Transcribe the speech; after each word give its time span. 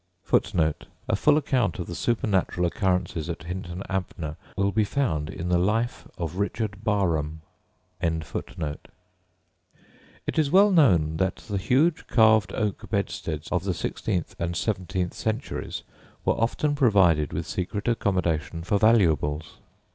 [Footnote 0.23 0.85
1: 1.05 1.05
A 1.09 1.15
full 1.15 1.37
account 1.37 1.77
of 1.77 1.85
the 1.85 1.93
supernatural 1.93 2.65
occurrences 2.65 3.29
at 3.29 3.43
Hinton 3.43 3.83
Ampner 3.87 4.35
will 4.57 4.71
be 4.71 4.83
found 4.83 5.29
in 5.29 5.49
the 5.49 5.59
Life 5.59 6.07
of 6.17 6.37
Richard 6.37 6.83
Barham.] 6.83 7.43
It 8.01 8.89
is 10.39 10.49
well 10.49 10.71
known 10.71 11.17
that 11.17 11.35
the 11.35 11.59
huge, 11.59 12.07
carved 12.07 12.51
oak 12.53 12.89
bedsteads 12.89 13.47
of 13.51 13.63
the 13.63 13.75
sixteenth 13.75 14.35
and 14.39 14.57
seventeenth 14.57 15.13
centuries 15.13 15.83
were 16.25 16.33
often 16.33 16.73
provided 16.73 17.31
with 17.31 17.45
secret 17.45 17.87
accommodation 17.87 18.63
for 18.63 18.79
valuables. 18.79 19.59